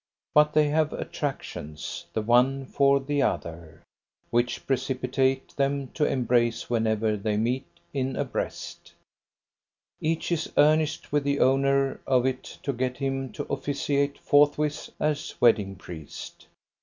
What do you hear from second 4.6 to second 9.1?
precipitate them to embrace whenever they meet in a breast;